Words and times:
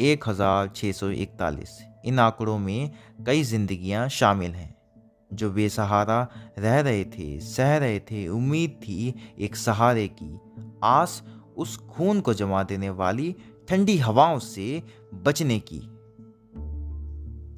एक 0.00 0.28
हज़ार 0.28 0.68
छः 0.68 0.92
सौ 0.92 1.08
इकतालीस। 1.10 1.78
इन 2.04 2.18
आंकड़ों 2.18 2.58
में 2.58 2.90
कई 3.26 3.42
जिंदगियाँ 3.42 4.08
शामिल 4.08 4.50
हैं। 4.50 4.74
जो 5.30 5.50
बेसहारा 5.50 6.20
रह 6.58 6.80
रहे 6.80 7.04
थे, 7.04 7.40
सह 7.40 7.76
रहे 7.76 7.98
थे, 8.00 8.28
उम्मीद 8.28 8.70
थी 8.70 9.14
एक 9.38 9.56
सहारे 9.56 10.06
की 10.08 10.38
आस 10.84 11.22
उस 11.56 11.76
खून 11.76 12.20
को 12.20 12.34
जमा 12.34 12.62
देने 12.62 12.90
वाली 12.90 13.34
ठंडी 13.68 13.96
हवाओं 13.98 14.38
से 14.38 14.82
बचने 15.14 15.58
की। 15.60 15.80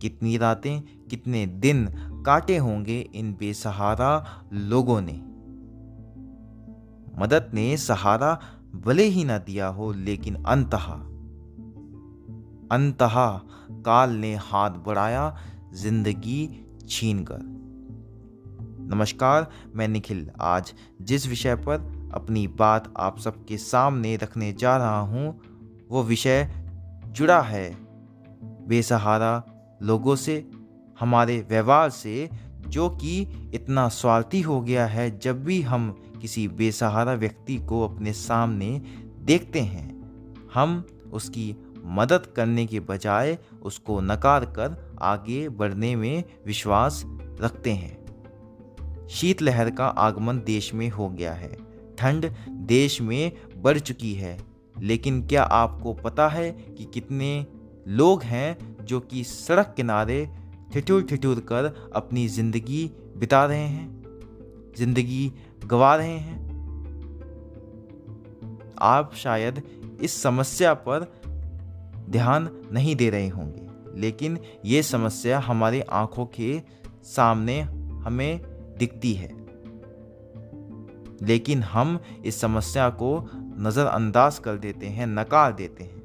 कितनी 0.02 0.36
रातें, 0.36 0.80
कितने 1.10 1.46
दिन 1.46 1.86
काटे 2.26 2.56
होंगे 2.56 3.00
इन 3.14 3.32
बेसहारा 3.32 4.42
लोगों 4.52 5.00
ने। 5.00 5.20
मदद 7.20 7.50
ने 7.54 7.76
सहारा 7.76 8.38
भले 8.74 9.04
ही 9.04 9.24
ना 9.24 9.38
दिया 9.38 9.66
हो, 9.66 9.92
लेकिन 9.92 10.34
अंतहा 10.44 10.96
अंतहा 12.72 13.42
काल 13.70 14.10
ने 14.10 14.34
हाथ 14.34 14.70
बढ़ाया, 14.70 15.38
ज़िंदगी 15.74 16.66
छीन 16.88 17.24
कर। 17.24 17.38
नमस्कार, 18.94 19.50
मैं 19.74 19.88
निखिल। 19.88 20.30
आज 20.40 20.74
जिस 21.02 21.26
विषय 21.28 21.54
पर 21.54 22.10
अपनी 22.14 22.46
बात 22.46 22.94
आप 22.96 23.18
सबके 23.18 23.56
सामने 23.56 24.16
रखने 24.16 24.52
जा 24.52 24.76
रहा 24.76 25.00
हूँ, 25.00 25.40
वो 25.90 26.02
विषय 26.02 26.50
जुड़ा 27.06 27.40
है। 27.40 27.76
बेसहारा 28.68 29.44
लोगों 29.82 30.16
से, 30.16 30.50
हमारे 31.00 31.46
व्यवहार 31.48 31.90
से, 31.90 32.30
जो 32.68 32.88
कि 32.90 33.20
इतना 33.54 33.88
स्वार्थी 33.88 34.40
हो 34.40 34.60
गया 34.60 34.86
है, 34.86 35.18
जब 35.18 35.44
भी 35.44 35.62
हम 35.62 36.02
किसी 36.20 36.48
बेसहारा 36.48 37.12
व्यक्ति 37.12 37.58
को 37.58 37.88
अपने 37.88 38.12
सामने 38.12 38.82
देखते 39.18 39.60
हैं, 39.60 40.12
हम 40.54 40.84
उसकी 41.12 41.56
मदद 41.84 42.26
करने 42.26 42.66
के 42.66 42.80
बजाय 42.80 43.38
उसको 43.62 44.00
नकार 44.00 44.44
कर 44.44 44.96
आगे 45.02 45.48
बढ़ने 45.48 45.96
में 45.96 46.24
विश्वास 46.46 47.02
रखते 47.40 47.70
हैं। 47.70 48.00
शीतलहर 49.08 49.70
का 49.70 49.86
आगमन 49.86 50.38
देश 50.38 50.74
में 50.74 50.88
हो 50.88 51.08
गया 51.08 51.32
है। 51.32 51.52
ठंड 51.98 52.32
देश 52.48 53.00
में 53.00 53.32
बढ़ 53.56 53.78
चुकी 53.78 54.14
है। 54.14 54.38
लेकिन 54.80 55.26
क्या 55.26 55.42
आपको 55.42 55.92
पता 55.92 56.28
है 56.28 56.50
कि 56.52 56.84
कितने 56.84 57.46
लोग 57.88 58.22
हैं 58.22 58.76
जो 58.84 59.00
कि 59.00 59.24
सड़क 59.24 59.74
किनारे 59.76 60.30
ठिठुर 60.72 61.02
ठिठुर 61.02 61.40
कर 61.40 61.92
अपनी 61.94 62.28
ज़िंदगी 62.28 62.90
बिता 63.16 63.44
रहे 63.44 63.58
हैं, 63.58 64.02
ज़िंदगी 64.78 65.32
गवा 65.64 65.96
रहे 65.96 66.18
हैं? 66.18 66.50
आप 68.78 69.14
शायद 69.14 69.62
इस 70.02 70.22
समस्या 70.22 70.74
पर 70.74 71.19
ध्यान 72.10 72.50
नहीं 72.72 72.96
दे 72.96 73.10
रहे 73.10 73.28
होंगे। 73.28 74.00
लेकिन 74.00 74.38
ये 74.64 74.82
समस्या 74.82 75.38
हमारी 75.38 75.80
आँखों 75.80 76.26
के 76.26 76.62
सामने 77.04 77.60
हमें 78.04 78.40
दिखती 78.78 79.12
है। 79.12 79.40
लेकिन 81.22 81.62
हम 81.62 82.00
इस 82.24 82.40
समस्या 82.40 82.90
को 82.90 83.30
नज़रअंदाज 83.34 84.38
कर 84.38 84.56
देते 84.56 84.86
हैं, 84.86 85.06
नकार 85.06 85.52
देते 85.52 85.84
हैं। 85.84 86.00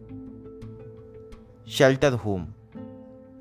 शेल्टर 1.70 2.14
होम, 2.14 2.48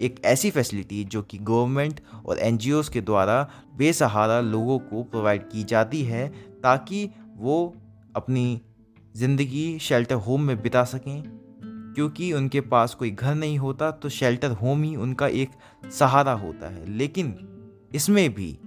एक 0.01 0.21
ऐसी 0.25 0.51
फैसिलिटी 0.51 1.05
जो 1.05 1.23
कि 1.23 1.39
गवर्नमेंट 1.39 2.01
और 2.27 2.39
एन 2.39 2.59
के 2.93 3.01
द्वारा 3.01 3.51
बेसहारा 3.77 4.41
लोगों 4.41 4.79
को 4.79 5.03
प्रोवाइड 5.03 5.49
की 5.51 5.65
जाती 5.65 6.03
है 6.03 6.29
ताकि 6.63 7.11
वो 7.37 7.75
अपनी 8.17 8.61
ज़िंदगी 9.17 9.79
शेल्टर 9.79 10.15
होम 10.15 10.43
में 10.43 10.63
बिता 10.63 10.85
सकें। 10.85 11.44
क्योंकि 11.95 12.33
उनके 12.33 12.61
पास 12.61 12.95
कोई 12.95 13.11
घर 13.11 13.35
नहीं 13.35 13.59
होता 13.59 13.91
तो 13.91 14.09
शेल्टर 14.09 14.51
होम 14.51 14.83
ही 14.83 14.97
उनका 14.97 15.27
एक 15.27 15.51
सहारा 15.91 16.33
होता 16.33 16.69
है। 16.69 16.87
लेकिन 16.87 17.49
इसमें 17.95 18.35
भी 18.35 18.59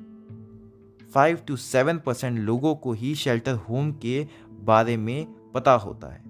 फाइव 1.13 1.37
टू 1.37 1.55
सेवन 1.55 1.97
परसेंट 1.97 2.39
लोगों 2.39 2.75
को 2.75 2.93
ही 2.93 3.15
शेल्टर 3.15 3.53
होम 3.53 3.91
के 3.91 4.27
बारे 4.49 4.97
में 4.97 5.51
पता 5.53 5.73
होता 5.73 6.07
है। 6.07 6.23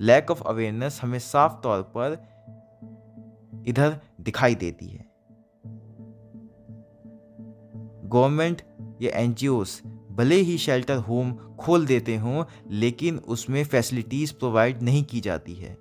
लैक 0.00 0.30
ऑफ़ 0.30 0.42
अवेयरनेस 0.42 1.00
हमें 1.02 1.18
साफ़ 1.18 1.52
तौर 1.62 1.82
पर 1.82 2.28
इधर 3.66 4.00
दिखाई 4.20 4.54
देती 4.54 4.86
है। 4.86 5.08
गवर्नमेंट 8.04 8.62
या 9.02 9.18
एन 9.18 9.34
भले 10.18 10.36
ही 10.36 10.56
शेल्टर 10.58 10.96
होम 10.98 11.32
खोल 11.56 11.86
देते 11.86 12.16
हों, 12.16 12.44
लेकिन 12.70 13.18
उसमें 13.28 13.62
फैसिलिटीज़ 13.64 14.32
प्रोवाइड 14.34 14.82
नहीं 14.82 15.04
की 15.04 15.20
जाती 15.20 15.54
है। 15.54 15.72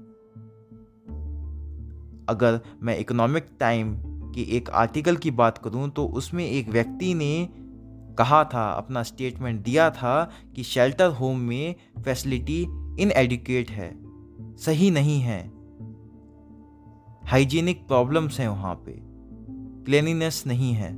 अगर 2.29 2.59
मैं 2.83 2.97
इकोनॉमिक 2.99 3.47
टाइम 3.59 3.95
कि 4.31 4.45
एक 4.57 4.69
आर्टिकल 4.69 5.15
की 5.15 5.31
बात 5.33 5.57
करूँ 5.57 5.89
तो 5.89 6.05
उसमें 6.07 6.45
एक 6.45 6.69
व्यक्ति 6.69 7.13
ने 7.13 7.49
कहा 8.17 8.43
था, 8.43 8.69
अपना 8.71 9.03
स्टेटमेंट 9.03 9.63
दिया 9.63 9.89
था 9.89 10.31
कि 10.55 10.63
शेल्टर 10.63 11.09
होम 11.11 11.39
में 11.39 11.75
फैसिलिटी 12.05 12.61
इनएडिकेट 12.99 13.71
है, 13.71 13.91
सही 14.57 14.89
नहीं 14.91 15.19
है। 15.21 15.39
हाइजीनिक 17.23 17.85
प्रॉब्लम्स 17.87 18.39
हैं 18.39 18.47
वहाँ 18.47 18.73
पे 18.85 18.95
क्लिनिनेस 19.85 20.43
नहीं 20.47 20.73
है। 20.73 20.91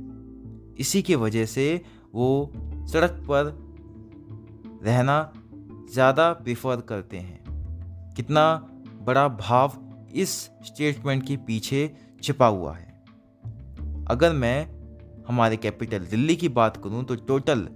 इसी 0.78 1.02
की 1.02 1.14
वजह 1.14 1.46
से 1.46 1.66
वो 2.14 2.52
सड़क 2.86 3.22
पर 3.30 3.44
रहना 4.84 5.32
ज़्यादा 5.92 6.32
प्रेफर 6.32 6.80
करते 6.80 7.18
हैं। 7.18 8.14
कितना 8.16 8.44
बड़ा 9.02 9.26
भाव 9.28 9.72
इस 10.14 10.30
स्टेटमेंट 10.64 11.26
के 11.26 11.36
पीछे 11.36 11.90
छिपा 12.22 12.46
हुआ 12.46 12.74
है। 12.74 12.88
अगर 14.10 14.32
मैं 14.32 14.68
हमारे 15.28 15.56
कैपिटल 15.56 16.06
दिल्ली 16.06 16.36
की 16.36 16.48
बात 16.50 16.76
करूँ 16.76 17.04
तो 17.04 17.16
टोटल 17.16 17.68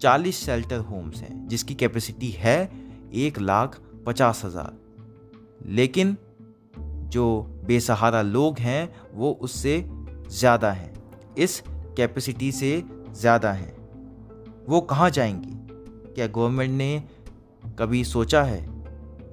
40 0.00 0.36
शेल्टर 0.36 0.78
होम्स 0.80 1.20
हैं, 1.20 1.46
जिसकी 1.48 1.74
कैपेसिटी 1.74 2.30
है 2.30 2.70
एक 3.14 3.38
लाख 3.38 3.80
पचास 4.06 4.44
हज़ार। 4.44 4.72
लेकिन 5.68 6.16
जो 7.08 7.26
बेसहारा 7.66 8.22
लोग 8.22 8.58
हैं, 8.58 8.94
वो 9.12 9.30
उससे 9.32 9.84
ज़्यादा 10.30 10.70
हैं, 10.72 10.92
इस 11.38 11.62
कैपेसिटी 11.96 12.50
से 12.52 12.82
ज़्यादा 13.10 13.52
हैं। 13.52 13.72
वो 14.68 14.80
कहाँ 14.80 15.10
जाएँगी? 15.10 15.52
क्या 16.14 16.26
गवर्नमेंट 16.26 16.70
ने 16.70 17.04
कभी 17.78 18.04
सोचा 18.04 18.42
है, 18.42 18.66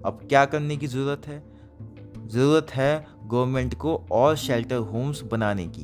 अब 0.06 0.20
क्या 0.30 0.46
करने 0.46 0.78
की 0.78 0.88
ज़रूरत 0.88 1.28
है? 1.28 1.44
ज़रूरत 2.28 2.68
है 2.72 3.08
गवर्नमेंट 3.24 3.74
को 3.74 3.96
और 4.12 4.36
शेल्टर 4.36 4.76
होम्स 4.76 5.22
बनाने 5.22 5.68
की, 5.68 5.84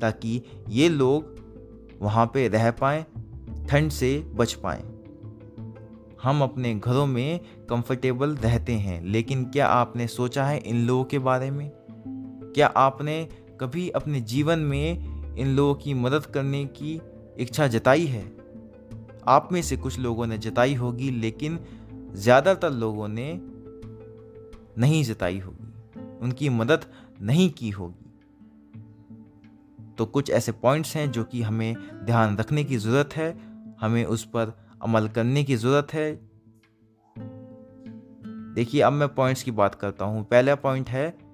ताकि 0.00 0.42
ये 0.68 0.88
लोग 0.88 1.36
वहाँ 2.00 2.26
पे 2.26 2.48
रह 2.48 2.70
पाएँ, 2.70 3.04
ठंड 3.68 3.90
से 3.90 4.18
बच 4.34 4.52
पाएँ। 4.52 4.82
हम 6.22 6.42
अपने 6.42 6.74
घरों 6.74 7.06
में 7.06 7.40
कंफर्टेबल 7.70 8.36
रहते 8.36 8.72
हैं, 8.72 9.04
लेकिन 9.04 9.44
क्या 9.44 9.66
आपने 9.66 10.06
सोचा 10.06 10.44
है 10.44 10.58
इन 10.58 10.86
लोगों 10.86 11.04
के 11.04 11.18
बारे 11.18 11.50
में? 11.50 11.70
क्या 12.54 12.66
आपने 12.66 13.28
कभी 13.60 13.88
अपने 13.88 14.20
जीवन 14.20 14.58
में 14.58 15.04
इन 15.36 15.48
लोगों 15.48 15.74
की 15.74 15.94
मदद 15.94 16.26
करने 16.26 16.64
की 16.64 17.00
इच्छा 17.38 17.66
जताई 17.66 18.06
है? 18.06 18.41
आप 19.28 19.48
में 19.52 19.62
से 19.62 19.76
कुछ 19.76 19.98
लोगों 19.98 20.26
ने 20.26 20.38
जताई 20.38 20.74
होगी, 20.74 21.10
लेकिन 21.10 21.58
ज़्यादातर 22.14 22.70
लोगों 22.70 23.08
ने 23.08 23.40
नहीं 24.78 25.04
जताई 25.04 25.38
होगी। 25.38 26.18
उनकी 26.20 26.48
मदद 26.48 26.84
नहीं 27.20 27.50
की 27.50 27.70
होगी। 27.70 27.98
तो 29.98 30.06
कुछ 30.06 30.30
ऐसे 30.30 30.52
पॉइंट्स 30.52 30.96
हैं 30.96 31.10
जो 31.12 31.24
कि 31.24 31.42
हमें 31.42 31.74
ध्यान 32.04 32.36
रखने 32.36 32.64
की 32.64 32.76
ज़रूरत 32.76 33.16
है, 33.16 33.36
हमें 33.80 34.04
उस 34.04 34.24
पर 34.24 34.52
अमल 34.82 35.08
करने 35.08 35.44
की 35.44 35.56
ज़रूरत 35.56 35.94
है। 35.94 36.32
देखिए, 38.54 38.80
अब 38.80 38.92
मैं 38.92 39.08
पॉइंट्स 39.08 39.42
की 39.42 39.50
बात 39.50 39.74
करता 39.74 40.04
हूँ। 40.04 40.24
पहला 40.24 40.54
पॉइंट 40.54 40.88
है 40.88 41.31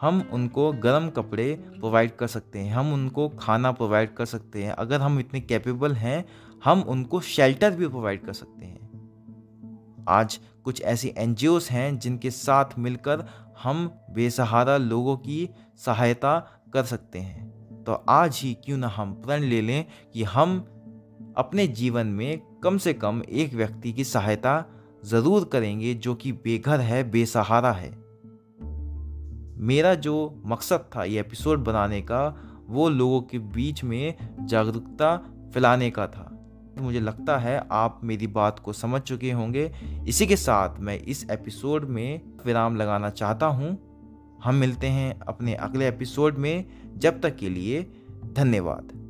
हम 0.00 0.28
उनको 0.32 0.72
गर्म 0.72 1.08
कपड़े 1.08 1.54
प्रोवाइड 1.78 2.16
कर 2.16 2.26
सकते 2.26 2.58
हैं, 2.58 2.72
हम 2.74 2.92
उनको 2.92 3.28
खाना 3.28 3.72
प्रोवाइड 3.72 4.14
कर 4.14 4.24
सकते 4.24 4.64
हैं। 4.64 4.72
अगर 4.72 5.00
हम 5.00 5.18
इतने 5.20 5.40
कैपेबल 5.40 5.92
हैं, 5.92 6.24
हम 6.64 6.80
उनको 6.80 7.20
शेल्टर 7.20 7.70
भी 7.70 7.88
प्रोवाइड 7.88 8.26
कर 8.26 8.32
सकते 8.32 8.66
हैं। 8.66 10.04
आज 10.08 10.40
कुछ 10.64 10.82
ऐसी 10.82 11.14
एन 11.18 11.36
हैं 11.70 11.98
जिनके 11.98 12.30
साथ 12.30 12.64
मिलकर 12.78 13.24
हम 13.62 13.98
बेसहारा 14.10 14.76
लोगों 14.76 15.16
की 15.16 15.48
सहायता 15.76 16.38
कर 16.72 16.82
सकते 16.82 17.18
हैं। 17.18 17.84
तो 17.84 17.92
आज 18.08 18.40
ही 18.44 18.54
क्यों 18.54 18.78
ना 18.78 18.88
हम 18.88 19.14
प्रण 19.14 19.40
ले 19.40 19.60
लें 19.62 19.84
कि 20.12 20.22
हम 20.22 20.58
अपने 21.36 21.66
जीवन 21.66 22.06
में 22.06 22.40
कम 22.64 22.78
से 22.78 22.94
कम 22.94 23.22
एक 23.28 23.54
व्यक्ति 23.54 23.92
की 23.92 24.04
सहायता 24.04 24.64
ज़रूर 25.04 25.44
करेंगे 25.44 25.94
जो 25.94 26.14
कि 26.14 26.32
बेघर 26.32 26.80
है, 26.80 27.10
बेसहारा 27.10 27.72
है। 27.72 28.05
मेरा 29.56 29.94
जो 29.94 30.42
मकसद 30.46 30.78
था 30.96 31.04
ये 31.04 31.20
एपिसोड 31.20 31.64
बनाने 31.64 32.02
का, 32.02 32.40
वो 32.68 32.88
लोगों 32.88 33.22
के 33.22 33.38
बीच 33.38 33.84
में 33.84 34.14
जागरूकता 34.40 35.16
फैलाने 35.54 35.90
का 35.90 36.06
था। 36.06 36.32
मुझे 36.80 37.00
लगता 37.00 37.38
है 37.38 37.66
आप 37.70 38.00
मेरी 38.04 38.26
बात 38.26 38.58
को 38.58 38.72
समझ 38.72 39.00
चुके 39.00 39.32
होंगे। 39.32 39.72
इसी 40.08 40.26
के 40.26 40.36
साथ 40.36 40.80
मैं 40.80 40.98
इस 41.00 41.30
एपिसोड 41.30 41.84
में 41.84 42.20
विराम 42.46 42.76
लगाना 42.76 43.10
चाहता 43.10 43.46
हूँ। 43.46 43.78
हम 44.44 44.54
मिलते 44.54 44.86
हैं 44.86 45.20
अपने 45.20 45.54
अगले 45.54 45.88
एपिसोड 45.88 46.38
में। 46.38 46.64
जब 46.96 47.20
तक 47.20 47.36
के 47.36 47.48
लिए 47.48 47.90
धन्यवाद। 48.32 49.05